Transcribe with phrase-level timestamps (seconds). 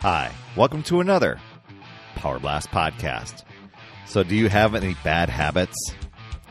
[0.00, 1.40] Hi, welcome to another
[2.14, 3.42] Power Blast podcast.
[4.06, 5.74] So, do you have any bad habits?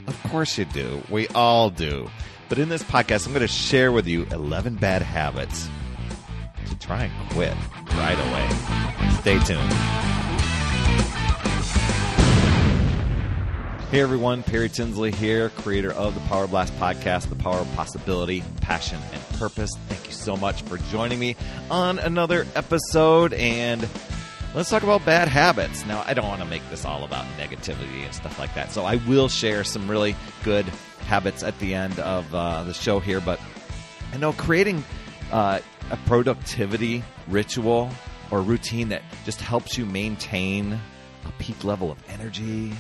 [0.06, 1.02] Of course you do.
[1.09, 2.10] We all do.
[2.50, 5.70] But in this podcast, I'm going to share with you 11 bad habits
[6.66, 7.54] to try and quit
[7.92, 9.12] right away.
[9.21, 10.27] Stay tuned.
[13.90, 18.44] Hey everyone, Perry Tinsley here, creator of the Power Blast podcast, the power of possibility,
[18.60, 19.71] passion, and purpose.
[19.88, 21.38] Thank you so much for joining me
[21.71, 23.32] on another episode.
[23.32, 23.88] And
[24.54, 25.86] let's talk about bad habits.
[25.86, 28.74] Now, I don't want to make this all about negativity and stuff like that.
[28.74, 30.66] So I will share some really good
[31.06, 33.22] habits at the end of uh, the show here.
[33.22, 33.39] But
[34.11, 34.83] I know creating
[35.31, 35.61] uh,
[35.91, 37.89] a productivity ritual
[38.31, 42.73] or routine that just helps you maintain a peak level of energy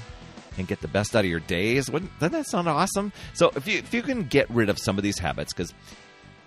[0.57, 1.89] and get the best out of your days.
[1.89, 3.13] Wouldn't doesn't that sound awesome?
[3.33, 5.73] So if you if you can get rid of some of these habits, because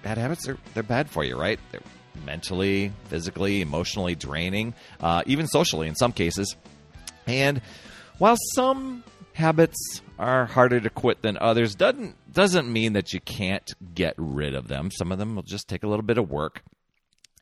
[0.03, 1.59] bad habits are they're bad for you, right?
[1.73, 1.81] They're
[2.25, 6.57] mentally, physically, emotionally draining, uh, even socially in some cases.
[7.27, 7.61] And
[8.19, 13.73] while some habits are harder to quit than others, doesn't doesn't mean that you can't
[13.95, 14.91] get rid of them.
[14.91, 16.63] Some of them will just take a little bit of work.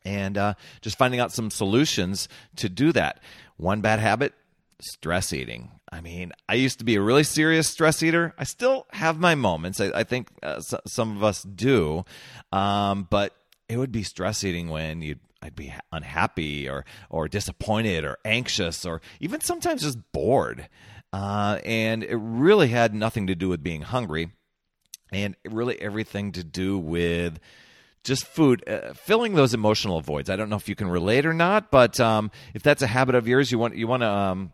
[0.05, 3.19] And uh, just finding out some solutions to do that.
[3.57, 4.33] One bad habit
[4.81, 5.71] stress eating.
[5.91, 8.33] I mean, I used to be a really serious stress eater.
[8.37, 9.79] I still have my moments.
[9.79, 12.05] I, I think uh, so, some of us do,
[12.51, 13.35] um, but
[13.67, 18.85] it would be stress eating when you I'd be unhappy or or disappointed or anxious
[18.85, 20.67] or even sometimes just bored,
[21.13, 24.31] uh, and it really had nothing to do with being hungry,
[25.11, 27.39] and really everything to do with
[28.03, 30.29] just food, uh, filling those emotional voids.
[30.29, 33.15] I don't know if you can relate or not, but um, if that's a habit
[33.15, 34.53] of yours, you want you want to um,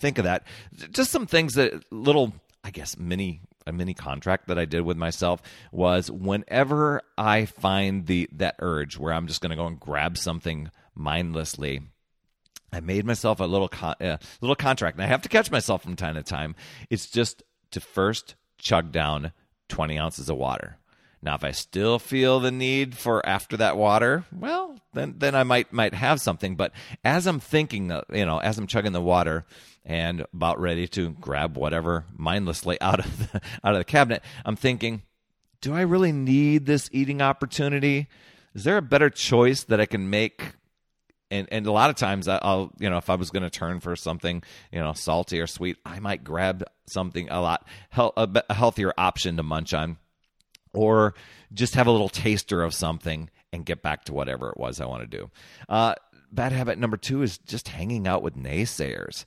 [0.00, 0.44] think of that.
[0.90, 2.32] Just some things that little,
[2.64, 8.06] I guess, mini a mini contract that I did with myself was whenever I find
[8.06, 11.82] the that urge where I'm just going to go and grab something mindlessly.
[12.72, 15.82] I made myself a little con- uh, little contract, and I have to catch myself
[15.82, 16.54] from time to time.
[16.90, 19.32] It's just to first chug down
[19.68, 20.78] 20 ounces of water.
[21.20, 25.42] Now, if I still feel the need for after that water, well, then then I
[25.42, 26.54] might might have something.
[26.54, 26.72] But
[27.04, 29.44] as I'm thinking, uh, you know, as I'm chugging the water,
[29.84, 34.56] and about ready to grab whatever mindlessly out of the, out of the cabinet, I'm
[34.56, 35.02] thinking,
[35.60, 38.08] do I really need this eating opportunity?
[38.54, 40.54] Is there a better choice that I can make?
[41.30, 43.80] And and a lot of times I'll you know if I was going to turn
[43.80, 44.42] for something
[44.72, 49.42] you know salty or sweet, I might grab something a lot a healthier option to
[49.42, 49.98] munch on,
[50.78, 51.14] or
[51.52, 54.86] just have a little taster of something and get back to whatever it was I
[54.86, 55.30] want to do.
[55.68, 55.94] Uh,
[56.30, 59.24] bad habit number two is just hanging out with naysayers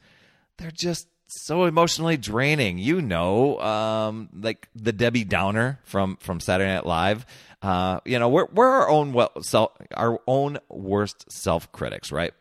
[0.62, 2.78] they're just so emotionally draining.
[2.78, 7.26] You know, um, like the Debbie Downer from from Saturday Night Live.
[7.62, 12.34] Uh, you know, we're we're our own well, self, our own worst self critics, right?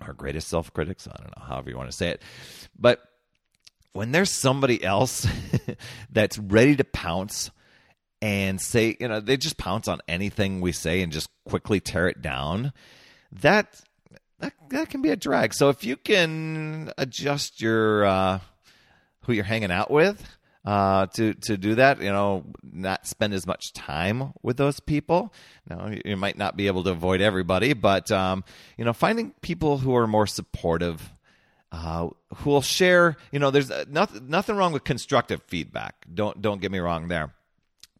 [0.00, 1.06] Our greatest self critics.
[1.06, 2.22] I don't know, however you want to say it,
[2.78, 3.00] but
[3.92, 5.26] when there's somebody else
[6.10, 7.50] that's ready to pounce
[8.22, 12.08] and say, you know, they just pounce on anything we say and just quickly tear
[12.08, 12.72] it down.
[13.32, 13.80] That
[14.40, 15.54] that, that can be a drag.
[15.54, 18.38] So if you can adjust your uh,
[19.24, 20.22] who you're hanging out with
[20.64, 25.32] uh, to to do that, you know, not spend as much time with those people.
[25.68, 28.44] Now you might not be able to avoid everybody, but um,
[28.76, 31.12] you know, finding people who are more supportive.
[31.72, 33.16] Uh, who will share?
[33.30, 36.04] You know, there's nothing nothing wrong with constructive feedback.
[36.12, 37.32] Don't don't get me wrong there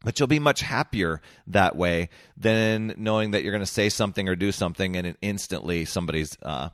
[0.04, 4.28] but you'll be much happier that way than knowing that you're going to say something
[4.28, 6.70] or do something and instantly somebody's uh,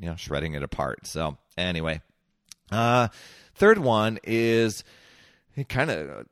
[0.00, 1.06] you know shredding it apart.
[1.06, 2.00] So anyway
[2.70, 3.08] uh,
[3.54, 4.84] third one is
[5.68, 6.26] kind of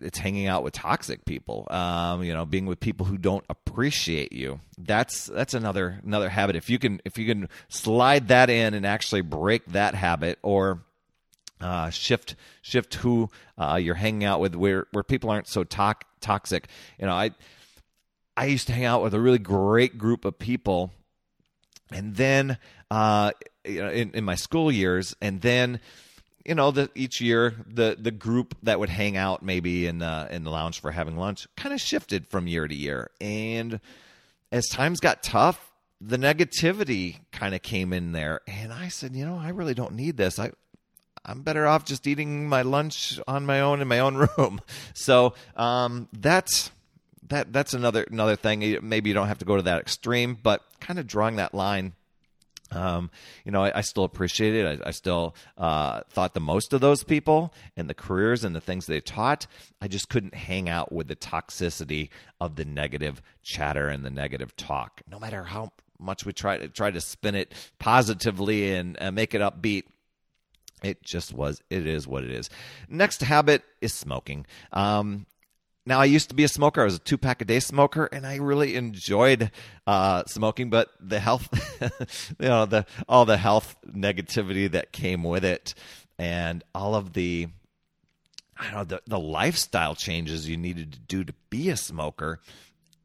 [0.00, 4.32] it's hanging out with toxic people um, you know being with people who don't appreciate
[4.32, 4.60] you.
[4.76, 6.56] That's that's another another habit.
[6.56, 10.82] If you can if you can slide that in and actually break that habit or
[11.60, 15.94] uh, shift shift who uh, you're hanging out with where where people aren't so to-
[16.20, 16.68] toxic.
[16.98, 17.30] You know i
[18.36, 20.92] i used to hang out with a really great group of people
[21.92, 22.58] and then
[22.90, 23.32] uh,
[23.64, 25.80] you know in, in my school years and then
[26.44, 30.28] you know the, each year the the group that would hang out maybe in the
[30.30, 33.10] in the lounge for having lunch kind of shifted from year to year.
[33.20, 33.80] And
[34.50, 39.26] as times got tough the negativity kind of came in there and i said you
[39.26, 40.38] know i really don't need this.
[40.38, 40.52] I
[41.28, 44.60] I'm better off just eating my lunch on my own in my own room.
[44.94, 46.70] So um, that's
[47.28, 48.78] that that's another another thing.
[48.82, 51.92] Maybe you don't have to go to that extreme, but kind of drawing that line.
[52.70, 53.10] Um,
[53.46, 54.82] you know, I, I, still appreciate it.
[54.84, 58.60] I, I still uh, thought the most of those people and the careers and the
[58.60, 59.46] things they taught.
[59.80, 62.10] I just couldn't hang out with the toxicity
[62.42, 66.68] of the negative chatter and the negative talk, no matter how much we try to
[66.68, 69.84] try to spin it positively and make it upbeat,
[70.82, 71.62] it just was.
[71.70, 72.50] It is what it is.
[72.88, 74.46] Next habit is smoking.
[74.72, 75.26] Um,
[75.88, 76.82] now, I used to be a smoker.
[76.82, 79.50] I was a two pack a day smoker, and I really enjoyed
[79.86, 80.68] uh, smoking.
[80.68, 81.48] But the health,
[82.38, 85.72] you know, the all the health negativity that came with it,
[86.18, 87.48] and all of the,
[88.58, 92.40] I don't know, the, the lifestyle changes you needed to do to be a smoker,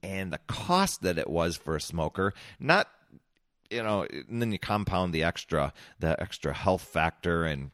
[0.03, 2.33] and the cost that it was for a smoker.
[2.59, 2.89] Not,
[3.69, 7.71] you know, and then you compound the extra, the extra health factor, and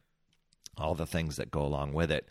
[0.78, 2.28] all the things that go along with it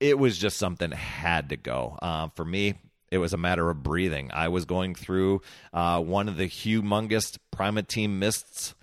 [0.00, 1.98] it was just something had to go.
[2.00, 2.74] Uh, for me,
[3.10, 4.30] it was a matter of breathing.
[4.32, 5.42] I was going through
[5.72, 8.74] uh, one of the humongous Primatene mists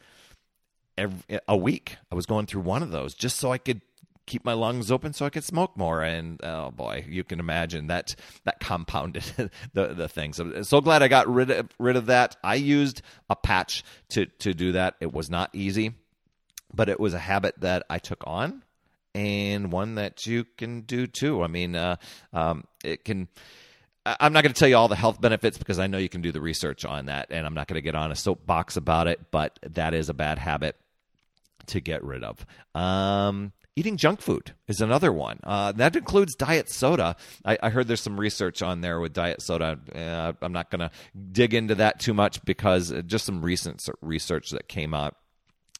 [0.98, 1.98] every, a week.
[2.12, 3.82] I was going through one of those just so I could
[4.26, 6.02] keep my lungs open so I could smoke more.
[6.02, 9.24] And oh boy, you can imagine that that compounded
[9.74, 10.34] the the thing.
[10.34, 12.36] So so glad I got rid of rid of that.
[12.44, 14.96] I used a patch to to do that.
[15.00, 15.94] It was not easy,
[16.74, 18.64] but it was a habit that I took on
[19.16, 21.42] and one that you can do too.
[21.42, 21.96] I mean, uh,
[22.34, 23.30] um, it can.
[24.06, 26.22] I'm not going to tell you all the health benefits because I know you can
[26.22, 29.08] do the research on that, and I'm not going to get on a soapbox about
[29.08, 29.32] it.
[29.32, 30.76] But that is a bad habit
[31.68, 32.46] to get rid of.
[32.76, 35.40] Um, eating junk food is another one.
[35.44, 37.16] Uh, that includes diet soda.
[37.44, 39.80] I, I, heard there's some research on there with diet soda.
[39.94, 40.92] Uh, I'm not going to
[41.32, 45.16] dig into that too much because just some recent research that came out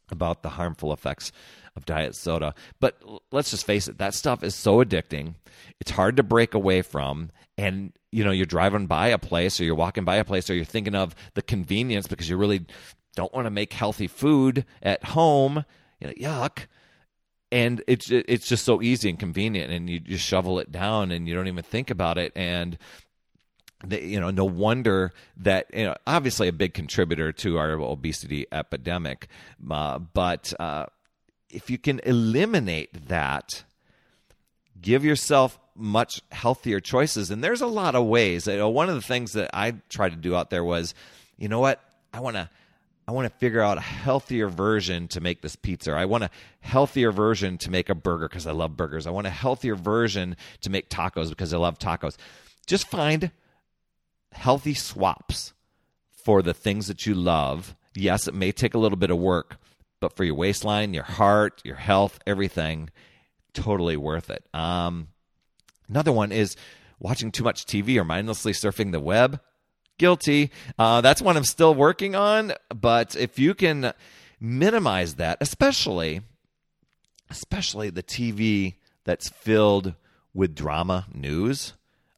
[0.10, 1.32] about the harmful effects
[1.76, 2.54] of diet soda.
[2.80, 3.02] But
[3.32, 5.36] let's just face it, that stuff is so addicting.
[5.80, 7.32] It's hard to break away from.
[7.58, 10.56] And, you know, you're driving by a place or you're walking by a place or
[10.56, 12.66] you're thinking of the convenience because you really
[13.16, 15.64] don't want to make healthy food at home.
[16.00, 16.68] You know, yuck.
[17.52, 21.28] And it's it's just so easy and convenient, and you just shovel it down, and
[21.28, 22.34] you don't even think about it.
[22.36, 22.78] And
[23.90, 29.28] you know, no wonder that you know, obviously a big contributor to our obesity epidemic,
[29.70, 30.88] uh, but uh,
[31.50, 33.64] if you can eliminate that,
[34.82, 37.32] give yourself much healthier choices.
[37.32, 38.48] And there's a lot of ways.
[38.48, 40.94] You know, one of the things that I tried to do out there was,
[41.38, 41.82] you know what?
[42.14, 42.50] I want to
[43.08, 45.92] I want to figure out a healthier version to make this pizza.
[45.92, 46.30] I want a
[46.62, 49.06] healthier version to make a burger because I love burgers.
[49.06, 52.18] I want a healthier version to make tacos because I love tacos.
[52.66, 53.32] Just find
[54.32, 55.54] healthy swaps
[56.12, 57.76] for the things that you love.
[57.94, 59.58] Yes, it may take a little bit of work,
[60.00, 62.90] but for your waistline, your heart, your health, everything,
[63.54, 64.44] totally worth it.
[64.52, 65.10] Um,
[65.88, 66.56] another one is
[67.00, 69.40] watching too much TV or mindlessly surfing the web.
[69.98, 70.52] Guilty.
[70.78, 72.54] Uh, that's one I'm still working on.
[72.70, 73.94] But if you can
[74.40, 76.22] minimize that, especially,
[77.30, 79.94] especially the TV that's filled
[80.34, 81.74] with drama news.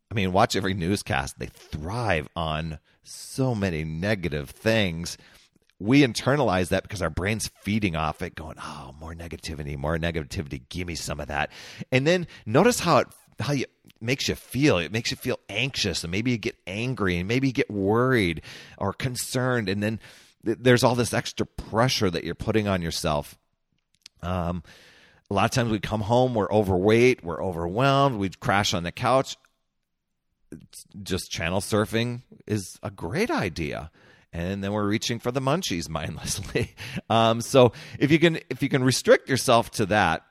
[0.09, 1.37] I mean, watch every newscast.
[1.37, 5.17] They thrive on so many negative things
[5.79, 10.61] we internalize that because our brain's feeding off it, going, "Oh, more negativity, more negativity.
[10.69, 11.51] Give me some of that."
[11.91, 13.07] And then notice how it
[13.39, 13.65] how you
[14.01, 14.77] makes you feel.
[14.77, 18.41] It makes you feel anxious, and maybe you get angry, and maybe you get worried
[18.77, 19.99] or concerned, and then
[20.45, 23.37] th- there's all this extra pressure that you're putting on yourself.
[24.21, 24.63] Um,
[25.29, 28.91] a lot of times we come home, we're overweight, we're overwhelmed, we crash on the
[28.91, 29.37] couch.
[31.03, 33.91] Just channel surfing is a great idea
[34.33, 36.75] and then we're reaching for the munchies mindlessly.
[37.09, 40.23] um, so if you can if you can restrict yourself to that,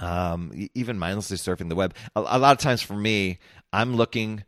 [0.00, 3.38] um, even mindlessly surfing the web, a, a, lot of times for me,
[3.72, 4.42] I'm looking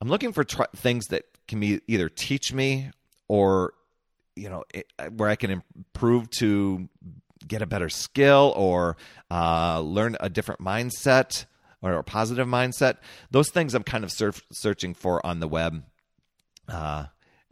[0.00, 2.90] I'm looking for tr- things that can be either teach me
[3.28, 3.74] or
[4.34, 6.88] you know it, where I can improve to
[7.46, 8.96] get a better skill or
[9.30, 11.44] uh, learn a different mindset
[11.82, 12.96] or a positive mindset.
[13.30, 15.84] Those things I'm kind of surf- searching for on the web.
[16.66, 17.04] Uh,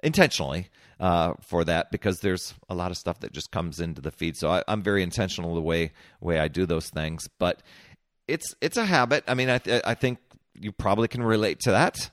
[0.03, 0.69] intentionally
[1.03, 4.37] uh, for that because there's a lot of stuff that just comes into the feed.
[4.37, 5.91] So I, am very intentional the way
[6.21, 7.61] way I do those things, but
[8.29, 9.25] it's it's a habit.
[9.27, 10.19] I mean, I th- I think
[10.55, 12.11] you probably can relate to that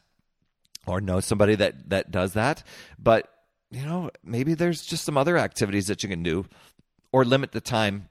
[0.88, 2.63] or know somebody that that does that,
[2.98, 3.31] but
[3.69, 6.48] you know maybe there's just some other activities that you can do
[7.12, 8.10] or limit the time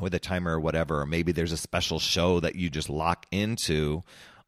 [0.00, 3.26] with a timer or whatever or maybe there's a special show that you just lock
[3.32, 4.02] into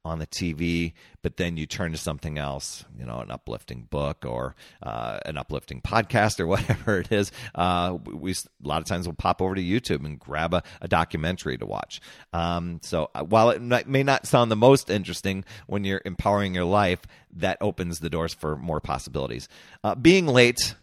[0.09, 4.25] on the TV, but then you turn to something else, you know, an uplifting book
[4.27, 7.31] or uh, an uplifting podcast or whatever it is.
[7.55, 8.35] Uh, we a
[8.67, 12.01] lot of times we'll pop over to YouTube and grab a, a documentary to watch.
[12.33, 16.65] Um, so uh, while it may not sound the most interesting when you're empowering your
[16.65, 17.01] life,
[17.37, 19.49] that opens the doors for more possibilities.
[19.85, 20.75] Uh, being late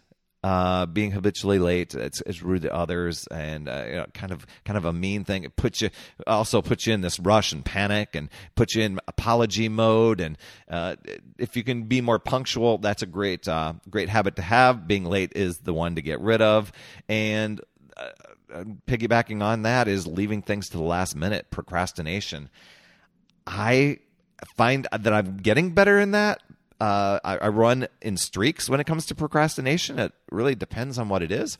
[0.46, 1.92] uh, being habitually late.
[1.92, 5.24] It's, it's rude to others and uh, you know, kind of kind of a mean
[5.24, 5.42] thing.
[5.42, 5.90] It puts you
[6.24, 10.20] also puts you in this rush and panic and puts you in apology mode.
[10.20, 10.38] And
[10.70, 10.94] uh,
[11.36, 14.86] if you can be more punctual, that's a great uh, great habit to have.
[14.86, 16.70] Being late is the one to get rid of.
[17.08, 17.60] And
[17.96, 22.50] uh, piggybacking on that is leaving things to the last minute, procrastination.
[23.48, 23.98] I
[24.56, 26.40] find that I'm getting better in that.
[26.80, 29.98] Uh, I, I, run in streaks when it comes to procrastination.
[29.98, 31.56] It really depends on what it is.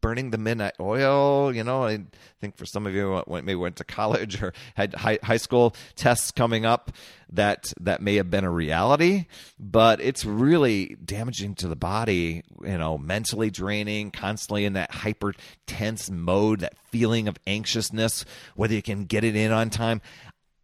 [0.00, 2.04] Burning the midnight oil, you know, I
[2.40, 5.74] think for some of you went, maybe went to college or had high, high school
[5.96, 6.92] tests coming up,
[7.30, 9.26] that that may have been a reality,
[9.58, 12.44] but it's really damaging to the body.
[12.62, 15.34] You know, mentally draining, constantly in that hyper
[15.66, 20.00] tense mode, that feeling of anxiousness, whether you can get it in on time.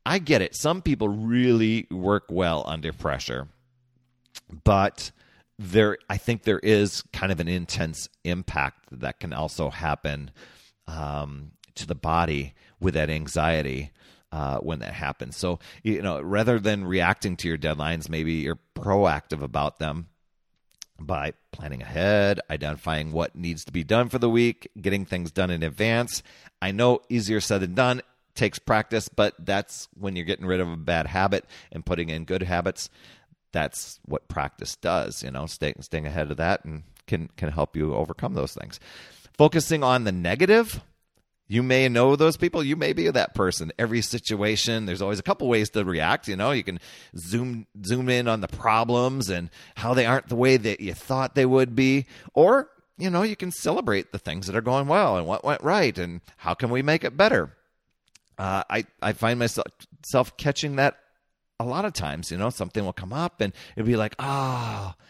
[0.04, 0.54] I get it.
[0.54, 3.49] Some people really work well under pressure,
[4.64, 5.12] but
[5.59, 10.30] there, I think there is kind of an intense impact that can also happen
[10.88, 13.90] um, to the body with that anxiety.
[14.32, 15.37] Uh, when that happens.
[15.37, 20.09] So, you know, rather than reacting to your deadlines, maybe you're proactive about them
[20.99, 25.50] by planning ahead, identifying what needs to be done for the week, getting things done
[25.50, 26.23] in advance.
[26.62, 28.00] I know easier said than done
[28.34, 32.24] takes practice, but that's when you're getting rid of a bad habit and putting in
[32.24, 32.88] good habits.
[33.52, 37.76] That's what practice does, you know, staying staying ahead of that and can can help
[37.76, 38.80] you overcome those things.
[39.36, 40.80] Focusing on the negative,
[41.48, 45.22] you may know those people you may be that person every situation there's always a
[45.22, 46.80] couple ways to react you know you can
[47.16, 51.34] zoom zoom in on the problems and how they aren't the way that you thought
[51.34, 55.16] they would be or you know you can celebrate the things that are going well
[55.18, 57.54] and what went right and how can we make it better
[58.38, 60.96] uh, I I find myself catching that
[61.60, 62.30] a lot of times.
[62.30, 64.94] You know, something will come up and it'll be like, ah.
[64.96, 65.02] Oh.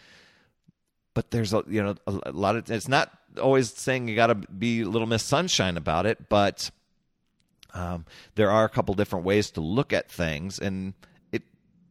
[1.13, 4.27] But there's a you know a, a lot of it's not always saying you got
[4.27, 6.71] to be a little Miss Sunshine about it, but
[7.73, 10.95] um, there are a couple different ways to look at things, and
[11.31, 11.43] it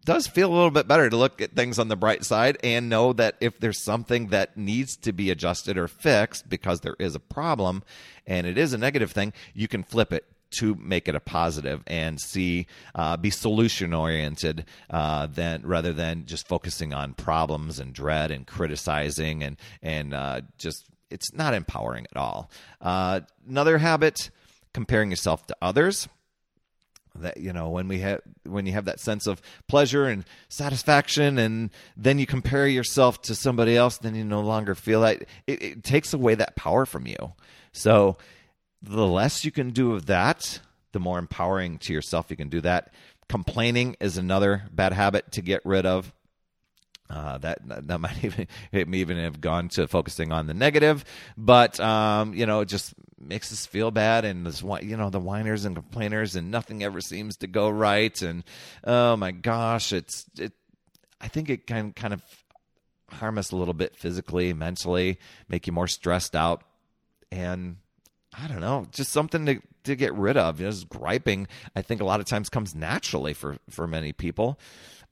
[0.04, 2.88] does feel a little bit better to look at things on the bright side and
[2.88, 7.14] know that if there's something that needs to be adjusted or fixed because there is
[7.14, 7.84] a problem
[8.26, 10.24] and it is a negative thing, you can flip it
[10.58, 16.26] to make it a positive and see uh, be solution oriented uh, than rather than
[16.26, 22.06] just focusing on problems and dread and criticizing and and uh, just it's not empowering
[22.10, 22.50] at all.
[22.80, 24.30] Uh, another habit:
[24.72, 26.08] comparing yourself to others
[27.14, 31.38] that you know when we have when you have that sense of pleasure and satisfaction
[31.38, 35.62] and then you compare yourself to somebody else then you no longer feel that it,
[35.62, 37.32] it takes away that power from you
[37.72, 38.16] so
[38.82, 40.60] the less you can do of that,
[40.92, 42.92] the more empowering to yourself you can do that.
[43.28, 46.12] Complaining is another bad habit to get rid of.
[47.08, 51.04] Uh, that that might even it may even have gone to focusing on the negative,
[51.36, 55.20] but um, you know, it just makes us feel bad, and this you know the
[55.20, 58.44] whiners and complainers, and nothing ever seems to go right, and
[58.84, 60.52] oh my gosh, it's it.
[61.20, 62.22] I think it can kind of
[63.10, 66.62] harm us a little bit physically, mentally, make you more stressed out,
[67.30, 67.76] and
[68.32, 70.60] I don't know, just something to to get rid of.
[70.60, 74.12] You know, just griping, I think a lot of times comes naturally for for many
[74.12, 74.58] people,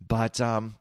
[0.07, 0.77] but um,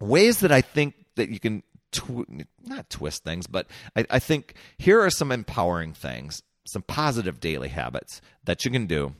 [0.00, 4.54] ways that I think that you can tw- not twist things, but I, I think
[4.76, 9.14] here are some empowering things, some positive daily habits that you can do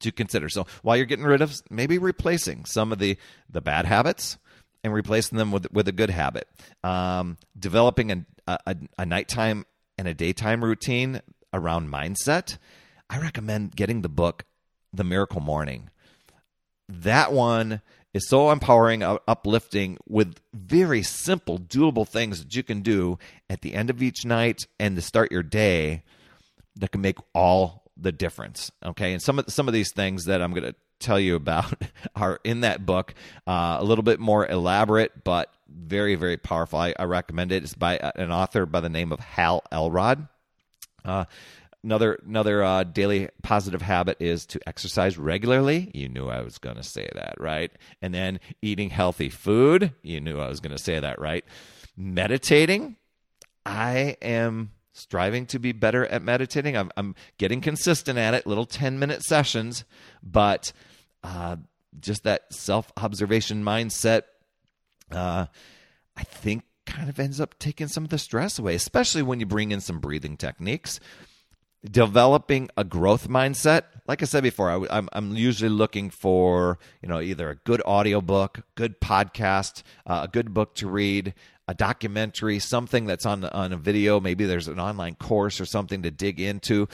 [0.00, 0.48] to consider.
[0.48, 3.16] So while you're getting rid of, maybe replacing some of the
[3.48, 4.38] the bad habits
[4.84, 6.48] and replacing them with with a good habit.
[6.84, 8.12] Um, developing
[8.46, 9.66] a, a, a nighttime
[10.00, 11.20] and a daytime routine
[11.52, 12.56] around mindset,
[13.10, 14.46] I recommend getting the book
[14.94, 15.90] The Miracle Morning.
[16.88, 17.82] That one
[18.14, 23.18] is so empowering, uplifting, with very simple, doable things that you can do
[23.50, 26.02] at the end of each night and to start your day
[26.76, 28.72] that can make all the difference.
[28.82, 31.72] Okay, and some of some of these things that I'm going to tell you about
[32.14, 33.14] are in that book,
[33.46, 36.78] uh, a little bit more elaborate, but very, very powerful.
[36.78, 37.62] I, I, recommend it.
[37.62, 40.26] It's by an author by the name of Hal Elrod.
[41.04, 41.24] Uh,
[41.82, 45.90] another another uh, daily positive habit is to exercise regularly.
[45.94, 47.70] You knew I was going to say that, right?
[48.02, 49.92] And then eating healthy food.
[50.02, 51.44] You knew I was going to say that, right?
[51.96, 52.96] Meditating.
[53.64, 56.76] I am striving to be better at meditating.
[56.76, 58.46] I'm, I'm getting consistent at it.
[58.46, 59.84] Little ten minute sessions,
[60.22, 60.72] but
[61.22, 61.56] uh,
[62.00, 64.22] just that self observation mindset
[65.12, 65.46] uh,
[66.16, 69.46] I think kind of ends up taking some of the stress away, especially when you
[69.46, 71.00] bring in some breathing techniques.
[71.82, 77.08] Developing a growth mindset, like I said before, I, am I'm usually looking for you
[77.08, 81.32] know either a good audiobook, good podcast, uh, a good book to read,
[81.70, 84.18] a documentary, something that's on on a video.
[84.18, 86.88] Maybe there's an online course or something to dig into,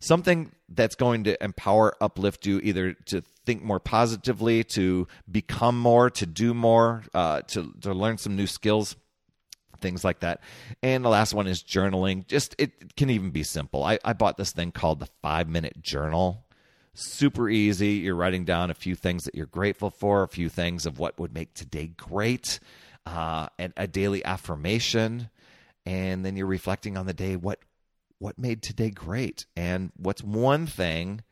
[0.00, 6.08] something that's going to empower, uplift you, either to think more positively, to become more,
[6.08, 8.96] to do more, uh, to to learn some new skills
[9.80, 10.40] things like that.
[10.80, 12.24] And the last one is journaling.
[12.28, 13.82] Just it can even be simple.
[13.82, 16.46] I, I bought this thing called the five minute journal
[16.94, 17.92] super easy.
[17.94, 21.18] You're writing down a few things that you're grateful for, a few things of what
[21.18, 22.60] would make today great,
[23.06, 25.30] uh, and a daily affirmation,
[25.86, 27.36] and then you're reflecting on the day.
[27.36, 27.58] What
[28.18, 31.22] what made today great, and what's one thing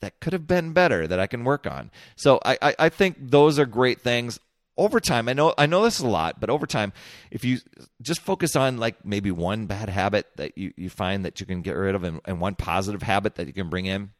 [0.00, 1.90] that could have been better that I can work on.
[2.16, 4.38] So I, I, I think those are great things
[4.76, 6.92] over time, I know I know this a lot, but over time,
[7.30, 7.58] if you
[8.02, 11.62] just focus on like maybe one bad habit that you, you find that you can
[11.62, 14.10] get rid of and, and one positive habit that you can bring in,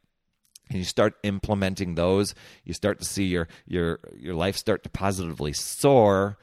[0.69, 4.89] and you start implementing those, you start to see your your your life start to
[4.89, 6.37] positively soar.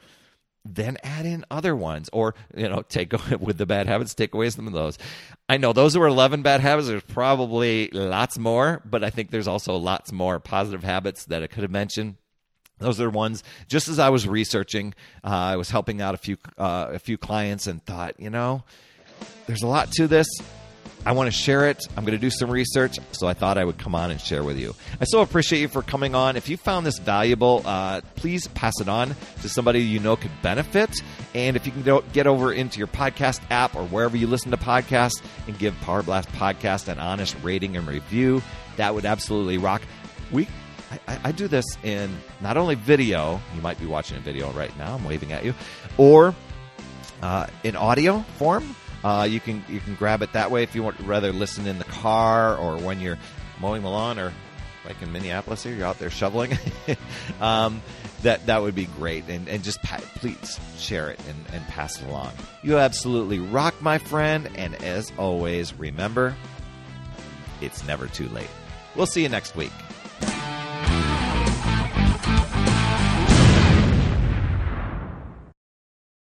[0.65, 4.49] Then add in other ones, or you know, take with the bad habits, take away
[4.49, 4.97] some of those.
[5.49, 6.87] I know those were eleven bad habits.
[6.87, 11.47] There's probably lots more, but I think there's also lots more positive habits that I
[11.47, 12.15] could have mentioned.
[12.79, 13.43] Those are ones.
[13.67, 14.93] Just as I was researching,
[15.23, 18.63] uh, I was helping out a few uh, a few clients, and thought, you know,
[19.47, 20.27] there's a lot to this
[21.05, 21.85] I want to share it.
[21.97, 24.43] I'm going to do some research, so I thought I would come on and share
[24.43, 24.73] with you.
[25.01, 26.37] I so appreciate you for coming on.
[26.37, 30.31] If you found this valuable, uh, please pass it on to somebody you know could
[30.41, 30.95] benefit.
[31.33, 34.57] And if you can get over into your podcast app or wherever you listen to
[34.57, 38.41] podcasts and give Power Blast Podcast an honest rating and review,
[38.77, 39.81] that would absolutely rock.
[40.31, 40.47] We
[41.07, 44.75] I, I, do this in not only video, you might be watching a video right
[44.77, 45.53] now, I'm waving at you,
[45.97, 46.35] or
[47.21, 48.75] uh, in audio form.
[49.03, 51.77] Uh, you can you can grab it that way if you want rather listen in
[51.77, 53.17] the car or when you're
[53.59, 54.31] mowing the lawn or
[54.85, 56.57] like in Minneapolis here, you're out there shoveling.
[57.41, 57.81] um,
[58.21, 62.01] that that would be great, and and just pa- please share it and, and pass
[62.01, 62.31] it along.
[62.61, 66.35] You absolutely rock, my friend, and as always, remember,
[67.61, 68.49] it's never too late.
[68.95, 69.71] We'll see you next week.